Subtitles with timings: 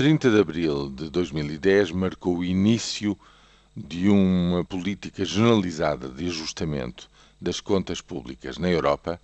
[0.00, 3.14] 30 de abril de 2010 marcou o início
[3.76, 9.20] de uma política generalizada de ajustamento das contas públicas na Europa,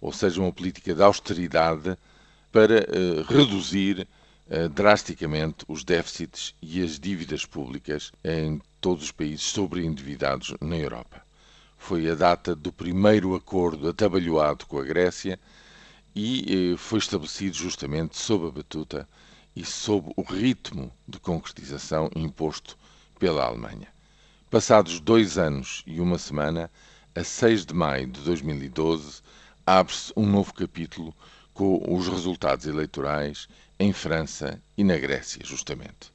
[0.00, 1.96] ou seja, uma política de austeridade
[2.50, 4.08] para uh, reduzir
[4.50, 11.22] uh, drasticamente os déficits e as dívidas públicas em todos os países sobreendividados na Europa.
[11.78, 15.38] Foi a data do primeiro acordo atabalhoado com a Grécia
[16.16, 19.08] e uh, foi estabelecido justamente sob a batuta
[19.56, 22.76] e sob o ritmo de concretização imposto
[23.18, 23.88] pela Alemanha.
[24.50, 26.70] Passados dois anos e uma semana,
[27.14, 29.22] a 6 de maio de 2012,
[29.66, 31.14] abre-se um novo capítulo
[31.54, 33.48] com os resultados eleitorais
[33.80, 36.12] em França e na Grécia, justamente.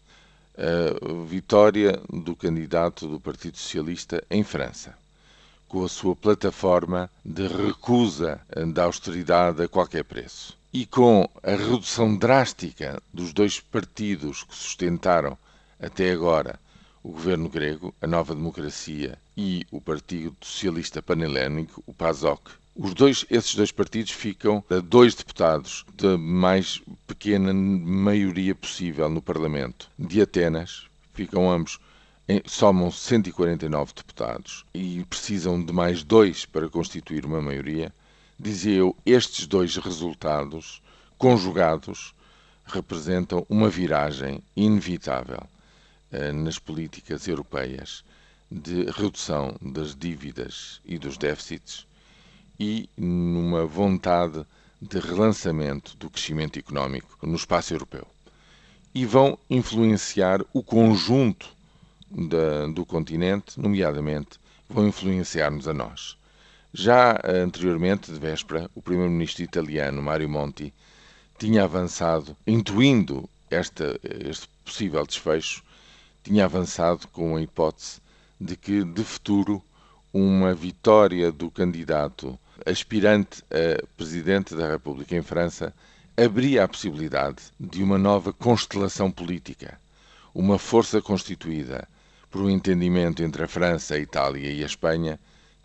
[0.56, 4.96] A vitória do candidato do Partido Socialista em França,
[5.68, 8.40] com a sua plataforma de recusa
[8.72, 15.38] da austeridade a qualquer preço e com a redução drástica dos dois partidos que sustentaram
[15.80, 16.60] até agora
[17.04, 22.52] o governo grego, a Nova Democracia e o Partido Socialista Panhelénico, o PASOK.
[22.76, 29.22] Os dois, esses dois partidos ficam a dois deputados da mais pequena maioria possível no
[29.22, 29.90] Parlamento.
[29.98, 31.80] De Atenas, ficam ambos
[32.46, 37.94] somam 149 deputados e precisam de mais dois para constituir uma maioria.
[38.44, 40.82] Dizia eu, estes dois resultados
[41.16, 42.12] conjugados
[42.66, 45.44] representam uma viragem inevitável
[46.12, 48.04] eh, nas políticas europeias
[48.50, 51.86] de redução das dívidas e dos déficits
[52.60, 54.44] e numa vontade
[54.82, 58.08] de relançamento do crescimento económico no espaço europeu.
[58.92, 61.48] E vão influenciar o conjunto
[62.10, 66.20] da, do continente, nomeadamente, vão influenciar-nos a nós.
[66.74, 70.74] Já anteriormente, de véspera, o primeiro-ministro italiano Mario Monti
[71.38, 75.64] tinha avançado, intuindo esta, este possível desfecho,
[76.24, 78.00] tinha avançado com a hipótese
[78.40, 79.62] de que, de futuro,
[80.14, 85.74] uma vitória do candidato aspirante a presidente da República em França
[86.16, 89.80] abria a possibilidade de uma nova constelação política,
[90.34, 91.88] uma força constituída
[92.30, 95.20] por um entendimento entre a França, a Itália e a Espanha,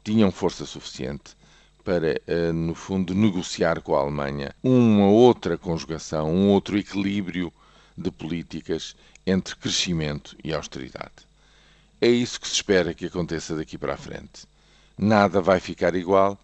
[0.06, 1.36] tinham força suficiente
[1.84, 7.52] para, eh, no fundo, negociar com a Alemanha uma outra conjugação, um outro equilíbrio
[7.98, 8.94] de políticas
[9.26, 11.26] entre crescimento e austeridade.
[12.00, 14.46] É isso que se espera que aconteça daqui para a frente.
[14.96, 16.38] Nada vai ficar igual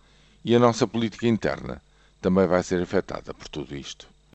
[0.45, 1.81] e a nossa política interna
[2.21, 4.12] também vai ser afetada por tudo isto.